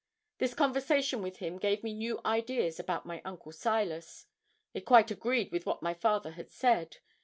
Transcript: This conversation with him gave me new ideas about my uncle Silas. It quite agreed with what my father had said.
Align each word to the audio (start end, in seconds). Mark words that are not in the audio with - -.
This 0.39 0.55
conversation 0.55 1.21
with 1.21 1.37
him 1.37 1.59
gave 1.59 1.83
me 1.83 1.93
new 1.93 2.21
ideas 2.25 2.79
about 2.79 3.05
my 3.05 3.21
uncle 3.23 3.51
Silas. 3.51 4.25
It 4.73 4.81
quite 4.83 5.11
agreed 5.11 5.51
with 5.51 5.67
what 5.67 5.83
my 5.83 5.93
father 5.93 6.31
had 6.31 6.49
said. 6.49 6.97